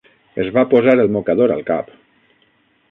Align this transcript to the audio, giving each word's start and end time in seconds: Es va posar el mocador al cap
Es 0.43 0.47
va 0.55 0.63
posar 0.71 0.95
el 1.03 1.11
mocador 1.19 1.55
al 1.59 1.63
cap 1.71 1.95